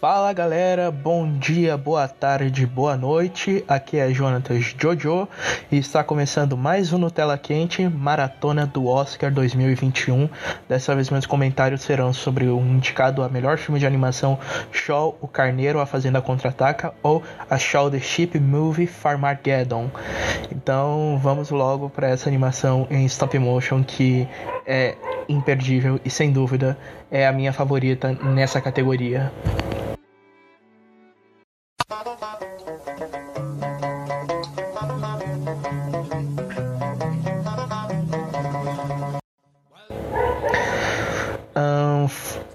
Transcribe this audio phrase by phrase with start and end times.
[0.00, 3.64] Fala galera, bom dia, boa tarde, boa noite.
[3.66, 5.26] Aqui é Jonatas Jojo
[5.72, 10.28] e está começando mais um Nutella Quente Maratona do Oscar 2021.
[10.68, 14.38] Dessa vez meus comentários serão sobre o indicado a melhor filme de animação
[14.70, 17.20] Shaw, O Carneiro, A Fazenda Contra-Ataca ou
[17.50, 19.90] a Shaw the Ship Movie Farmageddon.
[20.52, 24.28] Então vamos logo para essa animação em stop motion que
[24.64, 24.94] é
[25.28, 26.78] imperdível e sem dúvida
[27.10, 29.32] é a minha favorita nessa categoria.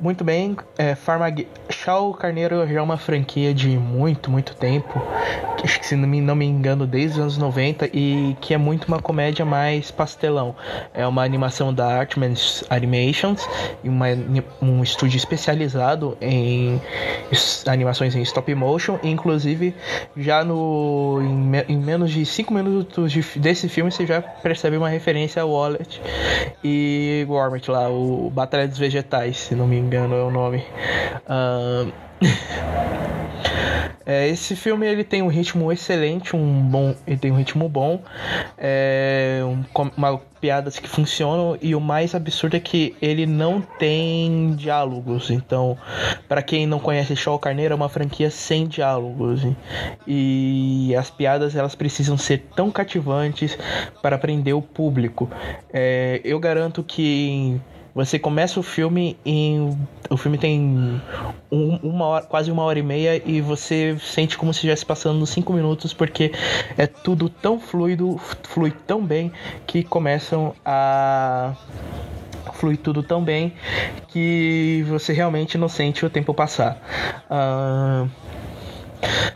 [0.03, 1.47] Muito bem, é, Farmag...
[1.83, 5.01] Shaw Carneiro já é uma franquia de muito, muito tempo.
[5.61, 8.57] Acho que se não me, não me engano, desde os anos 90 e que é
[8.57, 10.55] muito uma comédia mais pastelão.
[10.93, 13.47] É uma animação da Artman's Animations,
[13.83, 14.07] uma,
[14.61, 16.81] um estúdio especializado em
[17.67, 18.97] animações em stop motion.
[19.03, 19.75] Inclusive,
[20.15, 24.89] já no em, em menos de 5 minutos de, desse filme você já percebe uma
[24.89, 26.01] referência ao Wallet
[26.63, 30.63] e Gormit lá, o Batalha dos Vegetais, se não me engano é o nome.
[31.27, 31.72] Uh...
[34.05, 38.01] É, esse filme ele tem um ritmo excelente, um bom, ele tem um ritmo bom,
[38.57, 39.63] é, um,
[39.95, 45.29] uma, piadas que funcionam e o mais absurdo é que ele não tem diálogos.
[45.29, 45.77] Então,
[46.27, 49.41] para quem não conhece Shaw Carneiro, é uma franquia sem diálogos
[50.05, 53.57] e as piadas elas precisam ser tão cativantes
[54.01, 55.29] para prender o público.
[55.71, 57.57] É, eu garanto que
[57.95, 59.77] você começa o filme em.
[60.09, 61.01] O filme tem
[61.51, 65.25] um, uma hora, quase uma hora e meia e você sente como se estivesse passando
[65.25, 66.31] cinco minutos, porque
[66.77, 69.31] é tudo tão fluido, flui tão bem
[69.67, 71.53] que começam a
[72.53, 73.53] flui tudo tão bem
[74.07, 76.77] que você realmente não sente o tempo passar.
[77.29, 78.09] Uh,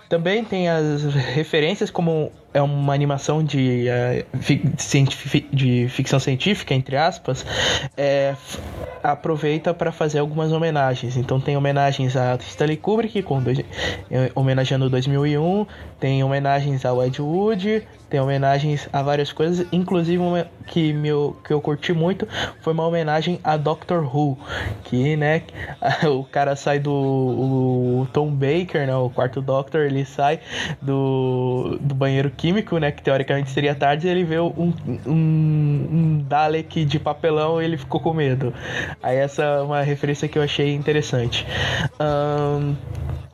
[0.09, 7.45] também tem as referências como é uma animação de, uh, de ficção científica, entre aspas,
[7.95, 8.35] é,
[9.03, 11.17] aproveita para fazer algumas homenagens.
[11.17, 15.66] Então tem homenagens a Stanley Kubrick, com dois, eh, homenageando 2001,
[16.00, 21.53] tem homenagens ao Ed Wood, tem homenagens a várias coisas, inclusive uma que, meu, que
[21.53, 22.28] eu curti muito
[22.62, 24.38] foi uma homenagem a Doctor Who,
[24.84, 25.44] que, né,
[26.09, 30.40] o cara sai do Tom Baker, né, o quarto Doctor, ele sai
[30.81, 34.74] do, do banheiro químico, né, que teoricamente seria tarde, ele vê um,
[35.06, 38.53] um, um Dalek de papelão e ele ficou com medo.
[39.02, 41.46] Aí essa é uma referência que eu achei interessante.
[42.00, 42.75] Um,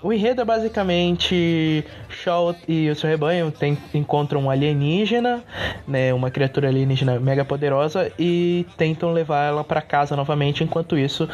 [0.04, 5.42] o enredo é basicamente Shaw e o seu rebanho tem, encontram um alienígena,
[5.88, 10.62] né, uma criatura alienígena mega poderosa e tentam levar ela para casa novamente.
[10.62, 11.28] Enquanto isso,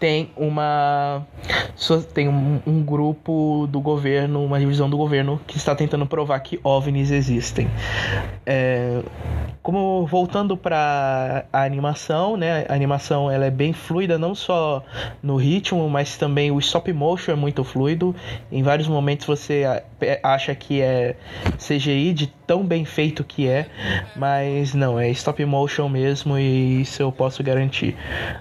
[0.00, 1.24] tem uma
[2.12, 6.58] tem um, um, grupo do governo, uma divisão do governo que está tentando provar que
[6.64, 7.70] ovnis existem.
[8.44, 9.02] É,
[9.62, 12.66] como voltando para a animação, né?
[12.68, 14.82] A animação ela é bem fluida, não só
[15.22, 18.15] no ritmo, mas também o stop motion é muito fluido.
[18.50, 19.64] Em vários momentos você
[20.22, 21.16] acha que é
[21.58, 23.66] CGI de tão bem feito que é,
[24.14, 27.96] mas não, é stop motion mesmo e isso eu posso garantir.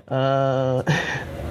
[0.07, 1.44] Uh...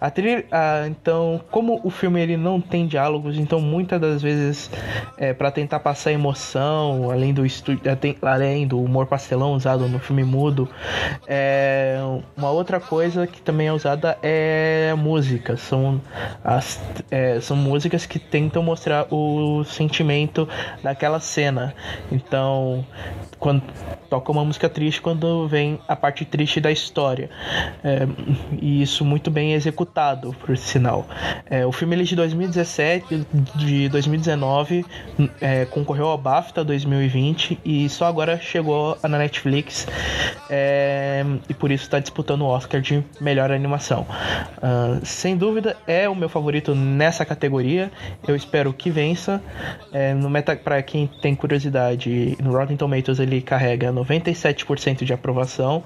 [0.00, 4.70] A trilha, ah, então, como o filme ele não tem diálogos, então muitas das vezes
[5.16, 7.42] é, para tentar passar emoção, além do
[8.22, 10.68] além do humor pastelão usado no filme mudo,
[11.26, 11.98] é,
[12.36, 15.56] uma outra coisa que também é usada é música.
[15.56, 16.00] São
[16.42, 20.48] as é, são músicas que tentam mostrar o sentimento
[20.82, 21.74] daquela cena.
[22.10, 22.84] Então,
[23.38, 23.62] quando
[24.08, 27.28] toca uma música triste quando vem a parte triste da história.
[27.82, 28.06] É,
[28.60, 31.06] e isso muito bem executado, por sinal.
[31.48, 33.26] É, o filme ele é de 2017,
[33.56, 34.84] de 2019,
[35.40, 39.86] é, concorreu ao BAFTA 2020 e só agora chegou na Netflix
[40.48, 44.06] é, e por isso está disputando o Oscar de melhor animação.
[44.58, 47.90] Uh, sem dúvida é o meu favorito nessa categoria.
[48.26, 49.42] Eu espero que vença.
[49.92, 55.82] É, no meta para quem tem curiosidade, no Rotten Tomatoes ele carrega 97% de aprovação,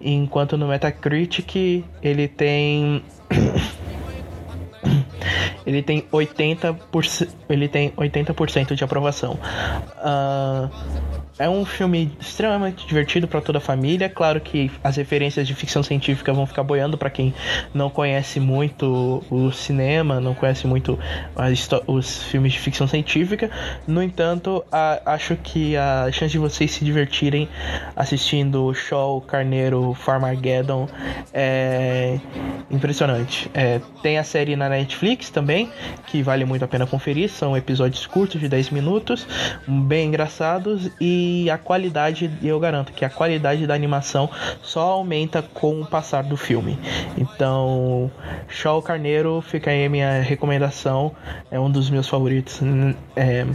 [0.00, 3.02] enquanto no Metacritic ele tem 嗯。
[5.70, 9.38] Ele tem 80%, ele tem 80% de aprovação.
[9.98, 10.68] Uh,
[11.40, 14.10] é um filme extremamente divertido para toda a família.
[14.10, 17.32] Claro que as referências de ficção científica vão ficar boiando para quem
[17.72, 20.98] não conhece muito o cinema, não conhece muito
[21.86, 23.50] os filmes de ficção científica.
[23.86, 27.48] No entanto, a, acho que a chance de vocês se divertirem
[27.96, 30.88] assistindo Shaw, Carneiro, Farmageddon
[31.32, 32.18] é
[32.70, 33.50] impressionante.
[33.54, 35.30] É, tem a série na Netflix
[35.60, 35.72] também,
[36.06, 37.28] que vale muito a pena conferir.
[37.28, 39.26] São episódios curtos de 10 minutos,
[39.66, 44.30] bem engraçados e a qualidade, eu garanto que a qualidade da animação
[44.62, 46.78] só aumenta com o passar do filme.
[47.16, 48.10] Então,
[48.48, 51.12] Shaw Carneiro fica aí a minha recomendação,
[51.50, 52.60] é um dos meus favoritos
[53.16, 53.46] é,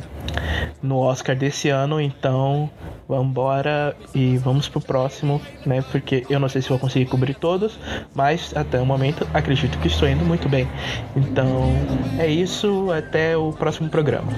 [0.86, 2.70] no Oscar desse ano, então
[3.08, 5.84] vamos embora e vamos pro próximo, né?
[5.92, 7.78] Porque eu não sei se vou conseguir cobrir todos,
[8.14, 10.68] mas até o momento acredito que estou indo muito bem.
[11.16, 11.70] Então
[12.18, 14.32] é isso, até o próximo programa.